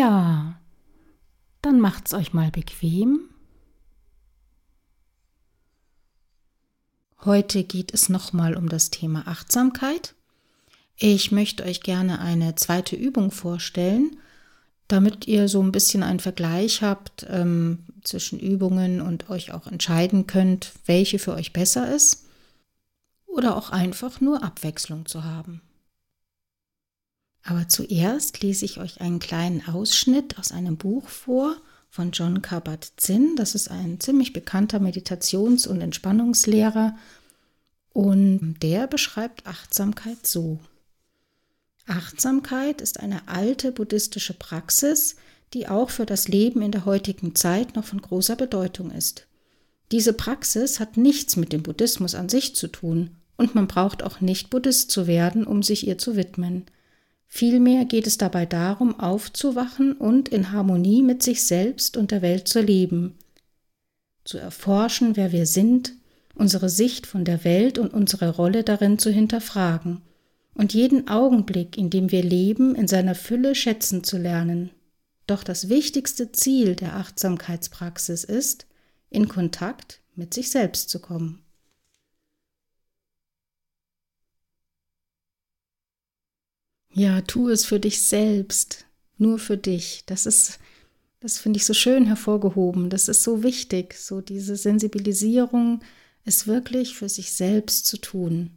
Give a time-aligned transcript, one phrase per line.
[0.00, 0.58] Ja,
[1.60, 3.28] dann macht's euch mal bequem.
[7.22, 10.14] Heute geht es nochmal um das Thema Achtsamkeit.
[10.96, 14.16] Ich möchte euch gerne eine zweite Übung vorstellen,
[14.88, 20.26] damit ihr so ein bisschen einen Vergleich habt ähm, zwischen Übungen und euch auch entscheiden
[20.26, 22.24] könnt, welche für euch besser ist
[23.26, 25.60] oder auch einfach nur Abwechslung zu haben.
[27.42, 31.56] Aber zuerst lese ich euch einen kleinen Ausschnitt aus einem Buch vor
[31.88, 33.34] von John Kabat-Zinn.
[33.36, 36.96] Das ist ein ziemlich bekannter Meditations- und Entspannungslehrer
[37.92, 40.60] und der beschreibt Achtsamkeit so.
[41.86, 45.16] Achtsamkeit ist eine alte buddhistische Praxis,
[45.52, 49.26] die auch für das Leben in der heutigen Zeit noch von großer Bedeutung ist.
[49.90, 54.20] Diese Praxis hat nichts mit dem Buddhismus an sich zu tun und man braucht auch
[54.20, 56.66] nicht Buddhist zu werden, um sich ihr zu widmen.
[57.32, 62.48] Vielmehr geht es dabei darum, aufzuwachen und in Harmonie mit sich selbst und der Welt
[62.48, 63.16] zu leben,
[64.24, 65.94] zu erforschen, wer wir sind,
[66.34, 70.02] unsere Sicht von der Welt und unsere Rolle darin zu hinterfragen
[70.54, 74.70] und jeden Augenblick, in dem wir leben, in seiner Fülle schätzen zu lernen.
[75.28, 78.66] Doch das wichtigste Ziel der Achtsamkeitspraxis ist,
[79.08, 81.44] in Kontakt mit sich selbst zu kommen.
[86.92, 90.02] Ja, tu es für dich selbst, nur für dich.
[90.06, 90.58] Das ist,
[91.20, 92.90] das finde ich so schön hervorgehoben.
[92.90, 95.80] Das ist so wichtig, so diese Sensibilisierung,
[96.24, 98.50] es wirklich für sich selbst zu tun.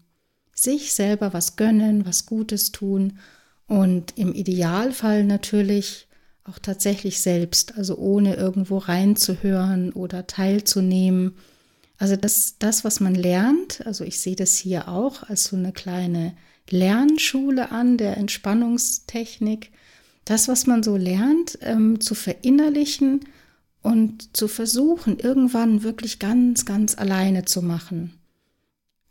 [0.54, 3.20] Sich selber was gönnen, was Gutes tun
[3.68, 6.08] und im Idealfall natürlich
[6.44, 11.36] auch tatsächlich selbst, also ohne irgendwo reinzuhören oder teilzunehmen.
[11.98, 15.72] Also das, das, was man lernt, also ich sehe das hier auch als so eine
[15.72, 16.36] kleine
[16.70, 19.72] Lernschule an der Entspannungstechnik.
[20.26, 23.22] Das, was man so lernt, ähm, zu verinnerlichen
[23.82, 28.14] und zu versuchen, irgendwann wirklich ganz, ganz alleine zu machen.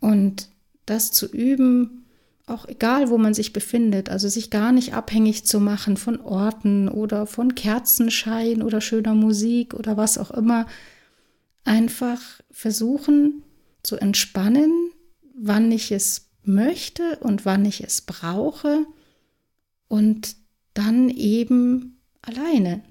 [0.00, 0.48] Und
[0.86, 2.06] das zu üben,
[2.46, 6.88] auch egal, wo man sich befindet, also sich gar nicht abhängig zu machen von Orten
[6.88, 10.66] oder von Kerzenschein oder schöner Musik oder was auch immer.
[11.64, 12.20] Einfach
[12.50, 13.44] versuchen
[13.82, 14.72] zu entspannen,
[15.34, 18.86] wann ich es möchte und wann ich es brauche
[19.88, 20.36] und
[20.74, 22.82] dann eben alleine.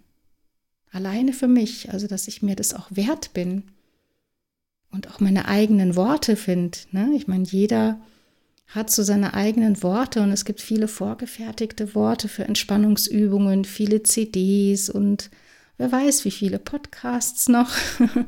[0.92, 3.64] Alleine für mich, also dass ich mir das auch wert bin
[4.92, 6.78] und auch meine eigenen Worte finde.
[6.92, 7.12] Ne?
[7.16, 8.00] Ich meine, jeder
[8.68, 14.90] hat so seine eigenen Worte und es gibt viele vorgefertigte Worte für Entspannungsübungen, viele CDs
[14.90, 15.30] und
[15.78, 17.72] wer weiß, wie viele Podcasts noch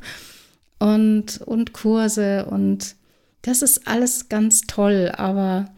[0.80, 2.96] und, und Kurse und
[3.44, 5.72] das ist alles ganz toll, aber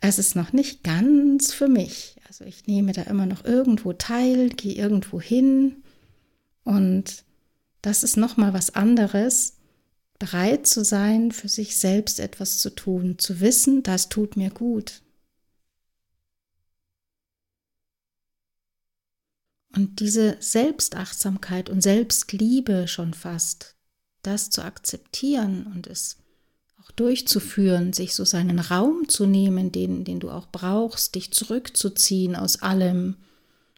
[0.00, 2.16] es ist noch nicht ganz für mich.
[2.28, 5.82] Also ich nehme da immer noch irgendwo teil, gehe irgendwo hin
[6.64, 7.24] und
[7.80, 9.56] das ist noch mal was anderes,
[10.18, 15.02] bereit zu sein, für sich selbst etwas zu tun, zu wissen, das tut mir gut.
[19.74, 23.76] Und diese Selbstachtsamkeit und Selbstliebe schon fast,
[24.22, 26.21] das zu akzeptieren und es
[26.96, 32.62] durchzuführen, sich so seinen Raum zu nehmen, den, den du auch brauchst, dich zurückzuziehen aus
[32.62, 33.16] allem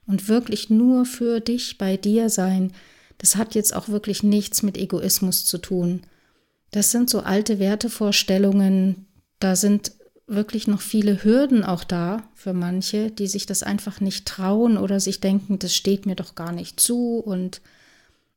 [0.06, 2.72] und wirklich nur für dich bei dir sein,
[3.19, 6.02] das hat jetzt auch wirklich nichts mit Egoismus zu tun.
[6.72, 9.06] Das sind so alte Wertevorstellungen,
[9.38, 9.92] da sind
[10.26, 14.98] wirklich noch viele Hürden auch da für manche, die sich das einfach nicht trauen oder
[14.98, 17.60] sich denken, das steht mir doch gar nicht zu und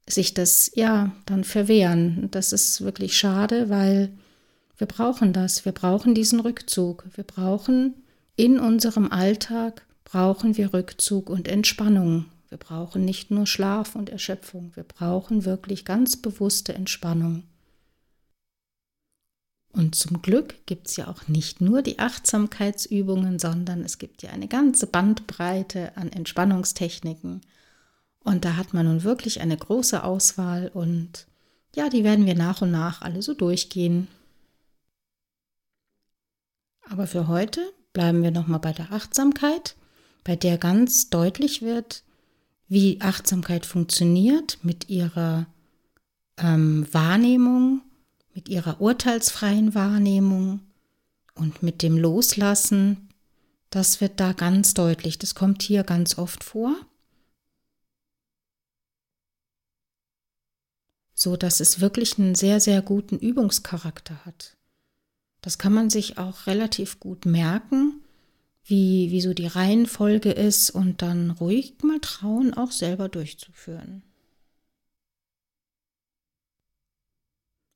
[0.08, 2.28] sich das ja dann verwehren.
[2.32, 4.10] Das ist wirklich schade, weil
[4.78, 5.66] wir brauchen das.
[5.66, 7.06] Wir brauchen diesen Rückzug.
[7.16, 7.96] Wir brauchen
[8.36, 12.26] in unserem Alltag brauchen wir Rückzug und Entspannung.
[12.50, 14.72] Wir brauchen nicht nur Schlaf und Erschöpfung.
[14.76, 17.44] Wir brauchen wirklich ganz bewusste Entspannung.
[19.74, 24.30] Und zum Glück gibt es ja auch nicht nur die Achtsamkeitsübungen, sondern es gibt ja
[24.30, 27.42] eine ganze Bandbreite an Entspannungstechniken.
[28.24, 31.28] Und da hat man nun wirklich eine große Auswahl und
[31.76, 34.08] ja, die werden wir nach und nach alle so durchgehen.
[36.90, 39.76] Aber für heute bleiben wir nochmal bei der Achtsamkeit,
[40.24, 42.04] bei der ganz deutlich wird,
[42.68, 45.48] wie Achtsamkeit funktioniert mit ihrer
[46.38, 47.82] ähm, Wahrnehmung,
[48.34, 50.62] mit ihrer urteilsfreien Wahrnehmung
[51.36, 53.10] und mit dem Loslassen.
[53.70, 55.18] Das wird da ganz deutlich.
[55.18, 56.76] Das kommt hier ganz oft vor.
[61.14, 64.57] So dass es wirklich einen sehr, sehr guten Übungscharakter hat.
[65.48, 68.02] Das kann man sich auch relativ gut merken,
[68.66, 74.04] wie, wie so die Reihenfolge ist und dann ruhig mal trauen, auch selber durchzuführen.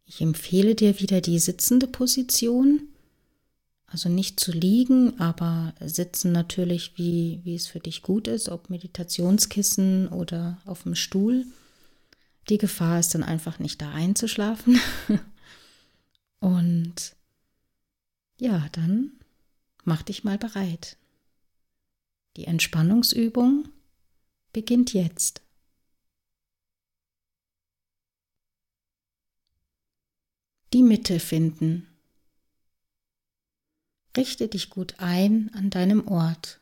[0.04, 2.90] Ich empfehle dir wieder die sitzende Position.
[3.88, 8.70] Also nicht zu liegen, aber sitzen natürlich, wie, wie es für dich gut ist, ob
[8.70, 11.46] Meditationskissen oder auf dem Stuhl.
[12.50, 14.78] Die Gefahr ist dann einfach nicht da einzuschlafen.
[16.42, 17.16] Und
[18.42, 19.12] ja, dann
[19.84, 20.98] mach dich mal bereit.
[22.38, 23.70] Die Entspannungsübung
[24.52, 25.44] beginnt jetzt.
[30.74, 31.88] Die Mitte finden.
[34.18, 36.62] Richte dich gut ein an deinem Ort.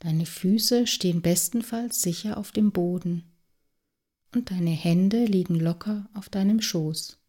[0.00, 3.24] Deine Füße stehen bestenfalls sicher auf dem Boden
[4.34, 7.21] und deine Hände liegen locker auf deinem Schoß.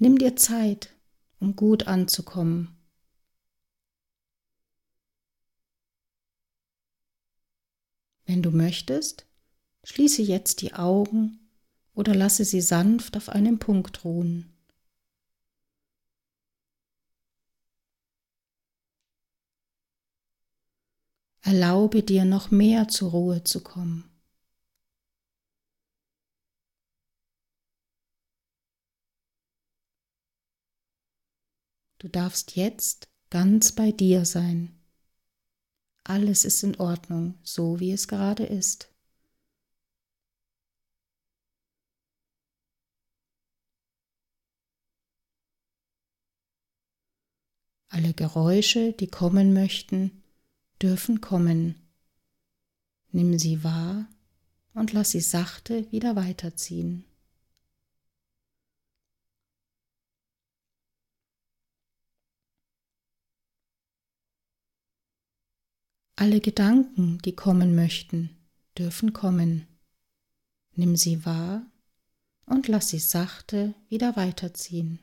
[0.00, 0.94] Nimm dir Zeit,
[1.40, 2.76] um gut anzukommen.
[8.24, 9.26] Wenn du möchtest,
[9.82, 11.50] schließe jetzt die Augen
[11.94, 14.52] oder lasse sie sanft auf einem Punkt ruhen.
[21.40, 24.17] Erlaube dir noch mehr zur Ruhe zu kommen.
[31.98, 34.72] Du darfst jetzt ganz bei dir sein.
[36.04, 38.88] Alles ist in Ordnung, so wie es gerade ist.
[47.88, 50.22] Alle Geräusche, die kommen möchten,
[50.80, 51.74] dürfen kommen.
[53.10, 54.06] Nimm sie wahr
[54.72, 57.07] und lass sie sachte wieder weiterziehen.
[66.20, 68.30] Alle Gedanken, die kommen möchten,
[68.76, 69.68] dürfen kommen.
[70.74, 71.64] Nimm sie wahr
[72.44, 74.98] und lass sie sachte wieder weiterziehen.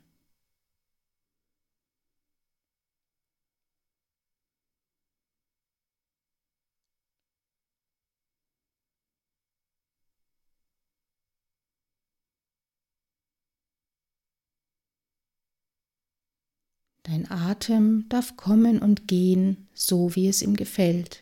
[17.05, 21.21] Dein Atem darf kommen und gehen, so wie es ihm gefällt.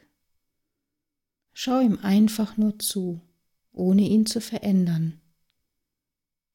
[1.51, 3.19] Schau ihm einfach nur zu,
[3.73, 5.19] ohne ihn zu verändern.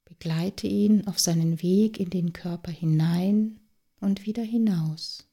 [0.06, 3.60] Begleite ihn auf seinen Weg in den Körper hinein
[4.00, 5.27] und wieder hinaus.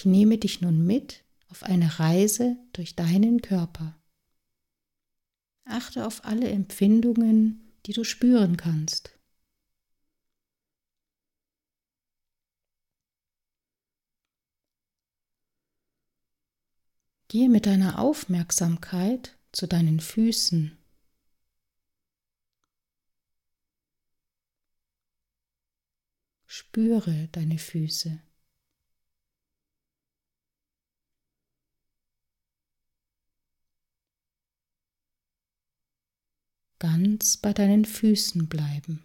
[0.00, 4.00] Ich nehme dich nun mit auf eine Reise durch deinen Körper.
[5.66, 9.18] Achte auf alle Empfindungen, die du spüren kannst.
[17.28, 20.78] Gehe mit deiner Aufmerksamkeit zu deinen Füßen.
[26.46, 28.22] Spüre deine Füße.
[36.80, 39.04] Ganz bei deinen Füßen bleiben.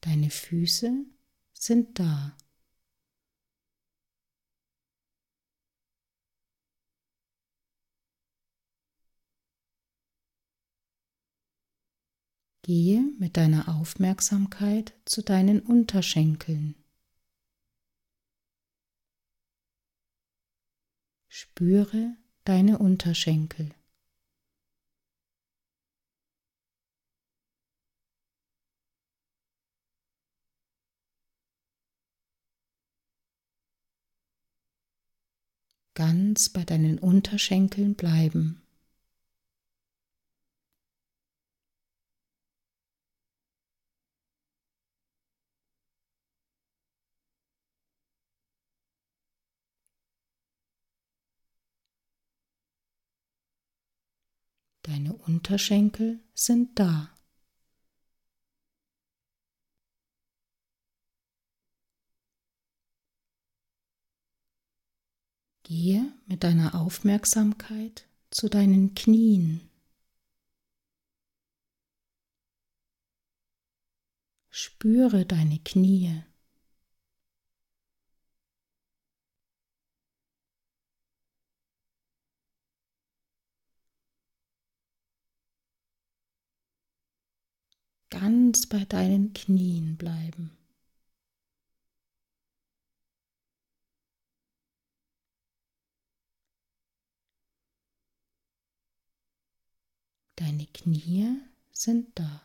[0.00, 1.04] Deine Füße
[1.52, 2.36] sind da.
[12.62, 16.85] Gehe mit deiner Aufmerksamkeit zu deinen Unterschenkeln.
[21.38, 23.74] Spüre deine Unterschenkel.
[35.92, 38.65] Ganz bei deinen Unterschenkeln bleiben.
[55.26, 57.10] Unterschenkel sind da.
[65.64, 69.68] Gehe mit deiner Aufmerksamkeit zu deinen Knien.
[74.48, 76.22] Spüre deine Knie.
[88.20, 90.56] Ganz bei deinen Knien bleiben.
[100.36, 101.42] Deine Knie
[101.72, 102.40] sind da.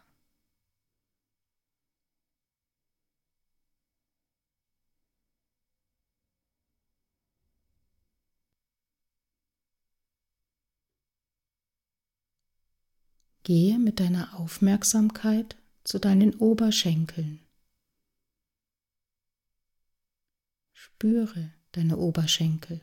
[13.44, 15.61] Gehe mit deiner Aufmerksamkeit
[15.91, 17.45] zu deinen Oberschenkeln.
[20.71, 22.79] Spüre deine Oberschenkel.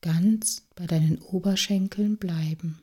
[0.00, 2.82] Ganz bei deinen Oberschenkeln bleiben.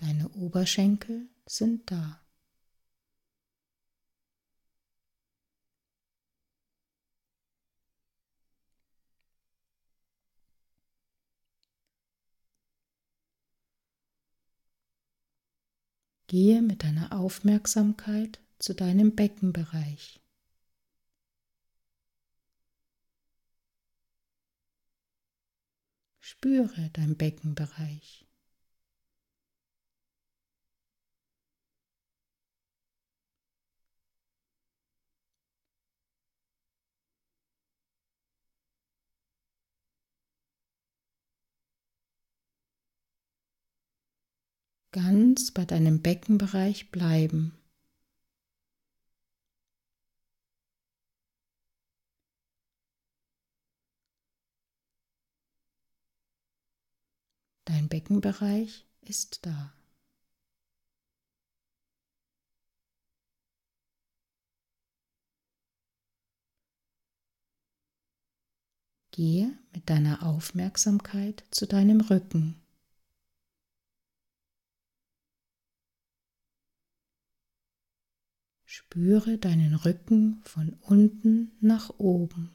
[0.00, 2.18] Deine Oberschenkel sind da.
[16.26, 20.22] Gehe mit deiner Aufmerksamkeit zu deinem Beckenbereich.
[26.18, 28.29] Spüre dein Beckenbereich.
[44.92, 47.54] Ganz bei deinem Beckenbereich bleiben.
[57.64, 59.72] Dein Beckenbereich ist da.
[69.12, 72.60] Gehe mit deiner Aufmerksamkeit zu deinem Rücken.
[78.72, 82.50] Spüre deinen Rücken von unten nach oben.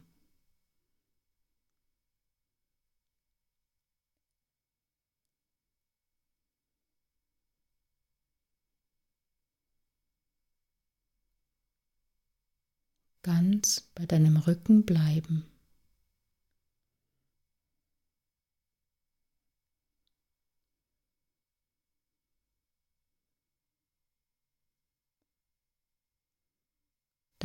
[13.22, 15.44] Ganz bei deinem Rücken bleiben.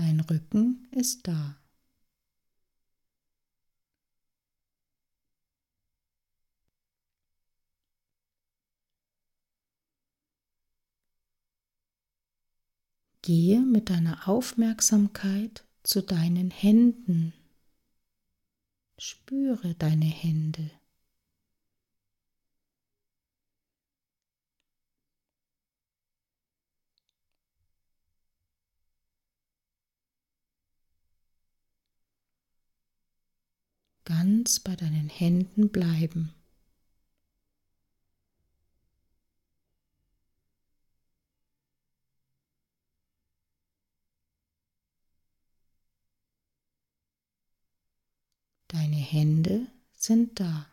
[0.00, 1.58] Dein Rücken ist da.
[13.20, 17.34] Gehe mit deiner Aufmerksamkeit zu deinen Händen.
[18.96, 20.79] Spüre deine Hände.
[34.10, 36.34] Ganz bei deinen Händen bleiben.
[48.66, 50.66] Deine Hände sind da.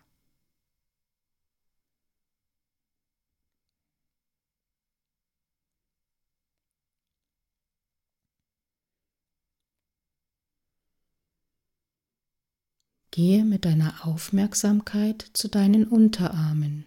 [13.17, 16.85] Gehe mit deiner Aufmerksamkeit zu deinen Unterarmen.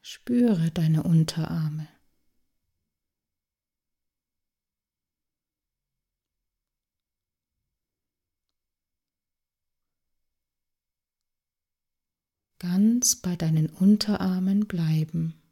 [0.00, 1.86] Spüre deine Unterarme.
[12.58, 15.42] Ganz bei deinen Unterarmen bleiben.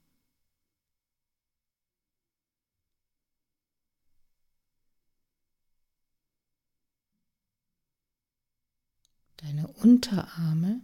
[9.76, 10.80] Unterarme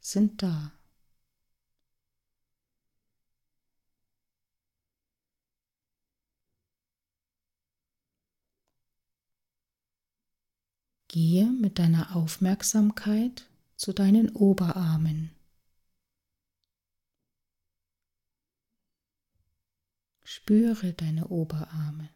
[0.00, 0.72] sind da.
[11.06, 15.30] Gehe mit deiner Aufmerksamkeit zu deinen Oberarmen.
[20.24, 22.08] Spüre deine Oberarme.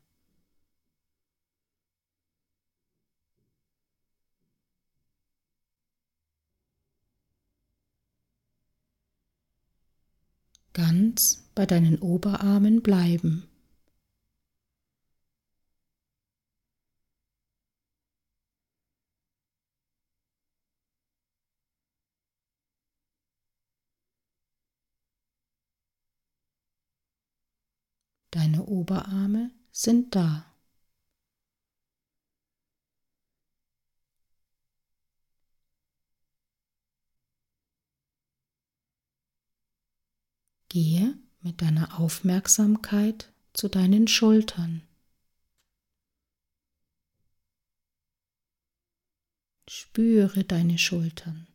[10.76, 13.48] Ganz bei deinen Oberarmen bleiben.
[28.32, 30.44] Deine Oberarme sind da.
[40.76, 44.82] Gehe mit deiner Aufmerksamkeit zu deinen Schultern.
[49.66, 51.46] Spüre deine Schultern.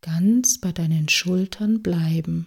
[0.00, 2.46] ganz bei deinen Schultern bleiben.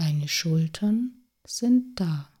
[0.00, 2.32] Deine Schultern sind da.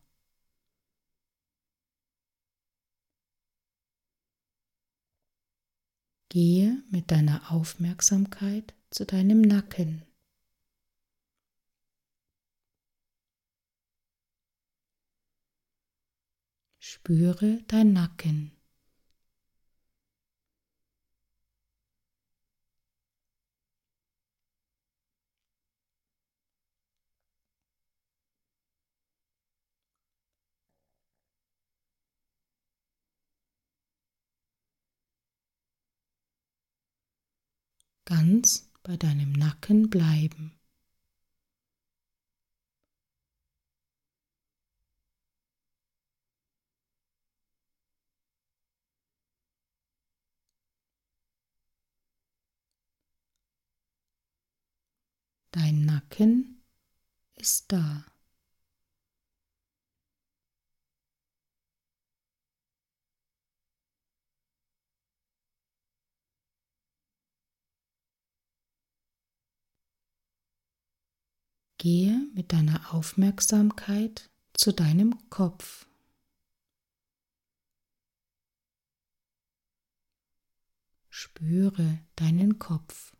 [6.28, 10.06] Gehe mit deiner Aufmerksamkeit zu deinem Nacken.
[16.78, 18.59] Spüre dein Nacken.
[38.10, 40.58] Ganz bei deinem Nacken bleiben.
[55.52, 56.64] Dein Nacken
[57.36, 58.04] ist da.
[71.80, 75.86] Gehe mit deiner Aufmerksamkeit zu deinem Kopf.
[81.08, 83.16] Spüre deinen Kopf.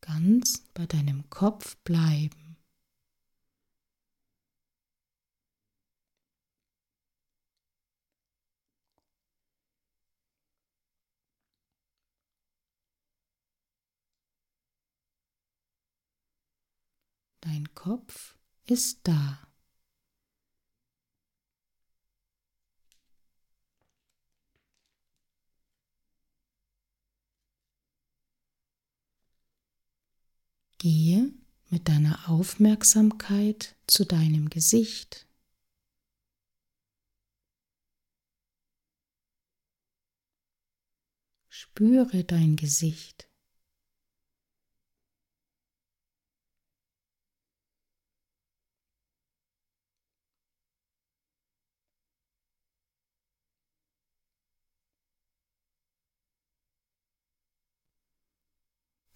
[0.00, 2.56] Ganz bei deinem Kopf bleiben.
[17.40, 19.47] Dein Kopf ist da.
[30.78, 31.32] Gehe
[31.70, 35.26] mit deiner Aufmerksamkeit zu deinem Gesicht.
[41.48, 43.27] Spüre dein Gesicht.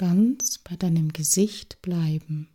[0.03, 2.49] Ganz bei deinem Gesicht bleiben.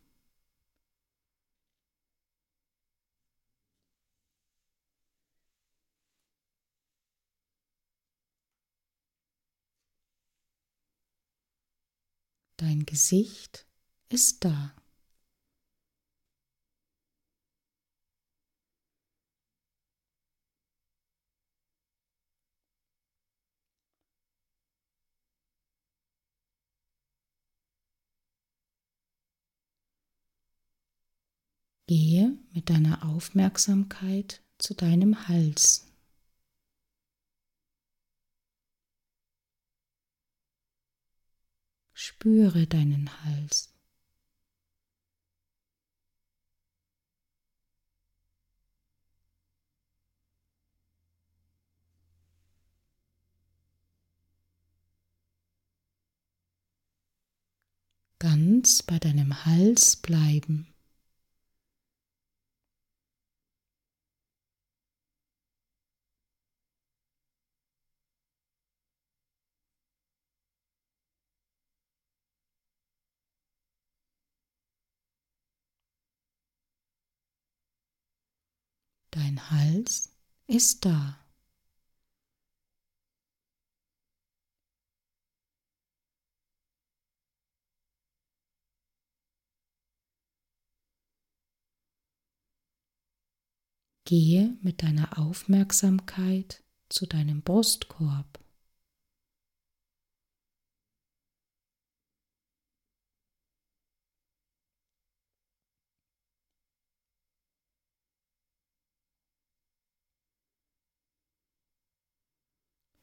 [12.58, 13.66] Dein Gesicht
[14.10, 14.77] ist da.
[31.88, 35.88] Gehe mit deiner Aufmerksamkeit zu deinem Hals.
[41.94, 43.74] Spüre deinen Hals.
[58.20, 60.74] Ganz bei deinem Hals bleiben.
[79.38, 80.10] Dein Hals
[80.48, 81.20] ist da.
[94.06, 98.40] Gehe mit deiner Aufmerksamkeit zu deinem Brustkorb.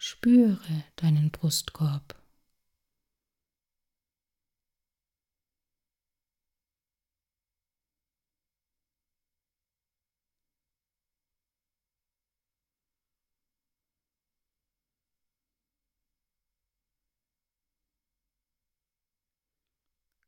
[0.06, 2.14] Spüre deinen Brustkorb.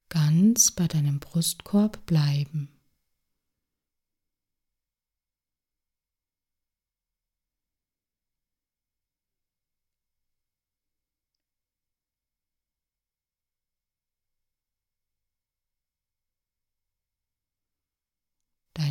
[0.08, 2.75] Ganz bei deinem Brustkorb bleiben.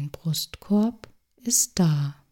[0.05, 2.23] Dein Brustkorb ist da.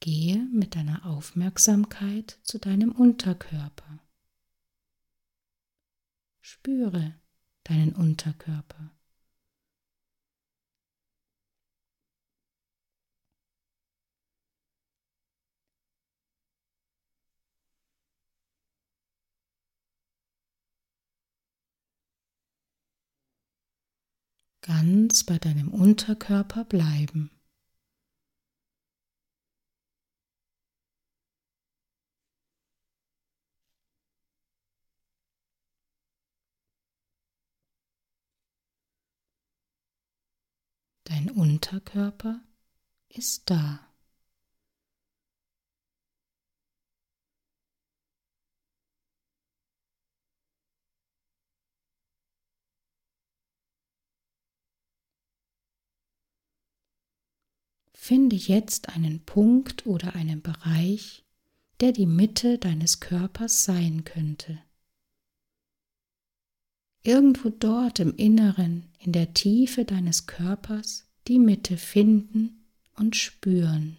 [0.00, 4.00] Gehe mit deiner Aufmerksamkeit zu deinem Unterkörper.
[6.40, 7.14] Spüre
[7.62, 8.97] deinen Unterkörper.
[24.68, 27.30] Ganz bei deinem Unterkörper bleiben.
[41.04, 42.42] Dein Unterkörper
[43.08, 43.87] ist da.
[58.08, 61.26] Finde jetzt einen Punkt oder einen Bereich,
[61.80, 64.58] der die Mitte deines Körpers sein könnte.
[67.02, 72.64] Irgendwo dort im Inneren, in der Tiefe deines Körpers, die Mitte finden
[72.96, 73.98] und spüren.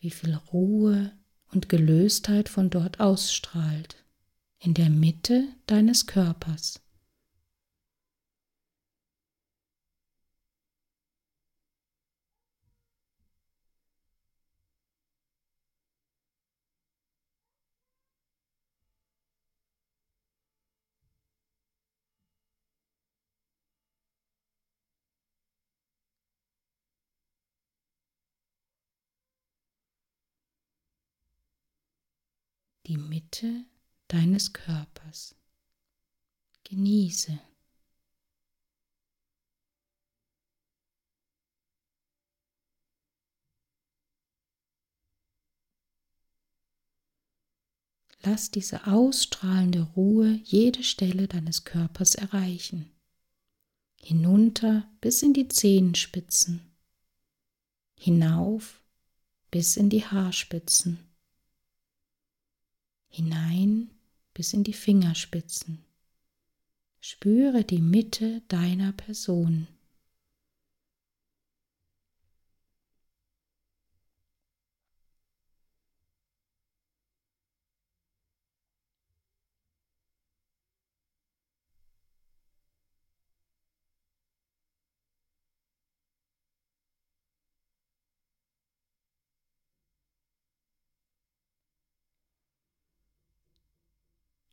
[0.00, 1.16] Wie viel Ruhe
[1.52, 4.04] und Gelöstheit von dort ausstrahlt,
[4.58, 6.80] in der Mitte deines Körpers.
[32.88, 33.66] Die Mitte
[34.08, 35.34] deines Körpers.
[36.64, 37.38] Genieße.
[48.22, 52.90] Lass diese ausstrahlende Ruhe jede Stelle deines Körpers erreichen,
[54.00, 56.74] hinunter bis in die Zehenspitzen,
[57.94, 58.82] hinauf
[59.50, 61.07] bis in die Haarspitzen
[63.08, 63.90] hinein
[64.34, 65.84] bis in die Fingerspitzen.
[67.00, 69.68] Spüre die Mitte deiner Person.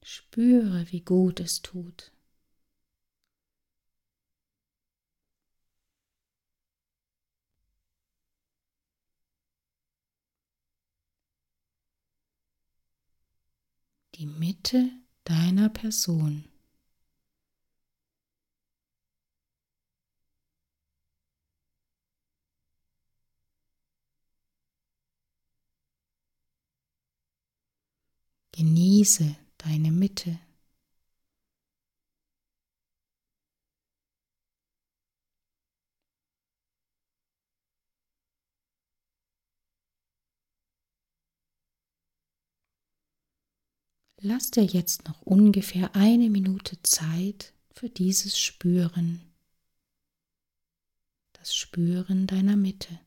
[0.07, 2.11] Spüre, wie gut es tut.
[14.13, 14.91] Die Mitte
[15.23, 16.45] deiner Person.
[28.51, 30.39] Genieße deine Mitte.
[44.21, 49.21] Lass dir jetzt noch ungefähr eine Minute Zeit für dieses Spüren,
[51.33, 52.99] das Spüren deiner Mitte.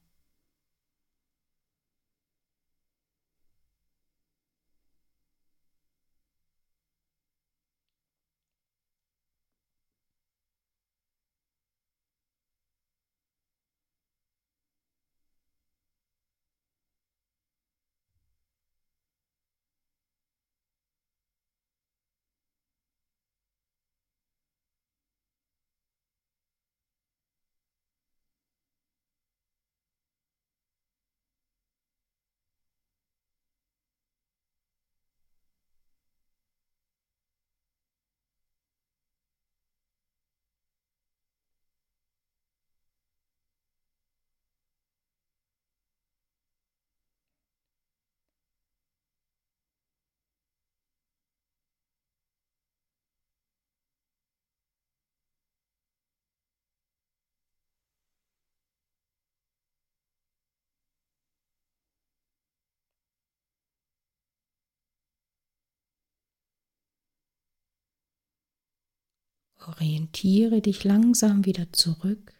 [69.68, 72.32] Orientiere dich langsam wieder zurück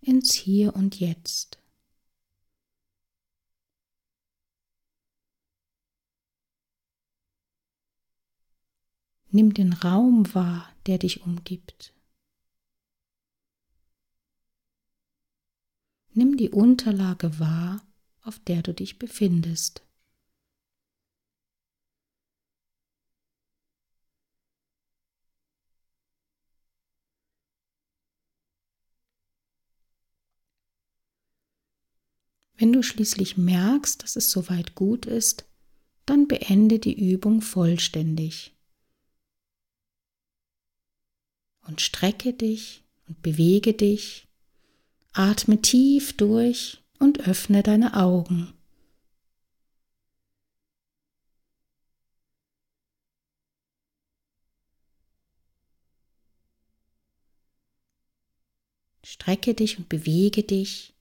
[0.00, 1.58] ins Hier und Jetzt.
[9.28, 11.92] Nimm den Raum wahr, der dich umgibt.
[16.12, 17.84] Nimm die Unterlage wahr,
[18.22, 19.85] auf der du dich befindest.
[32.58, 35.44] Wenn du schließlich merkst, dass es soweit gut ist,
[36.06, 38.54] dann beende die Übung vollständig.
[41.66, 44.26] Und strecke dich und bewege dich,
[45.12, 48.52] atme tief durch und öffne deine Augen.
[59.04, 60.95] Strecke dich und bewege dich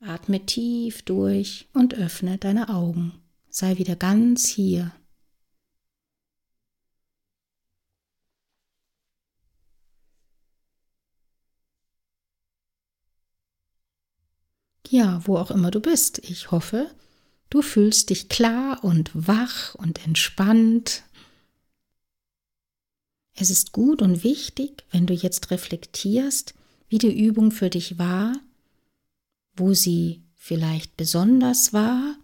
[0.00, 3.12] Atme tief durch und öffne deine Augen.
[3.50, 4.92] Sei wieder ganz hier.
[14.88, 16.90] Ja, wo auch immer du bist, ich hoffe,
[17.50, 21.04] du fühlst dich klar und wach und entspannt.
[23.34, 26.54] Es ist gut und wichtig, wenn du jetzt reflektierst,
[26.88, 28.32] wie die Übung für dich war
[29.60, 32.16] wo sie vielleicht besonders war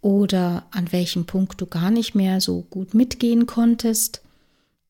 [0.00, 4.22] oder an welchem Punkt du gar nicht mehr so gut mitgehen konntest.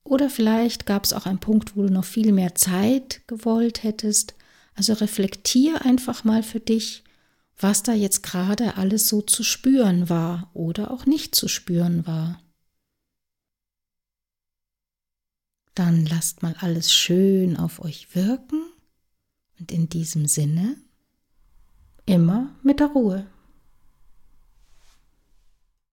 [0.05, 4.35] Oder vielleicht gab es auch einen Punkt, wo du noch viel mehr Zeit gewollt hättest.
[4.75, 7.03] Also reflektier einfach mal für dich,
[7.59, 12.41] was da jetzt gerade alles so zu spüren war oder auch nicht zu spüren war.
[15.75, 18.63] Dann lasst mal alles schön auf euch wirken
[19.59, 20.77] und in diesem Sinne
[22.07, 23.27] immer mit der Ruhe.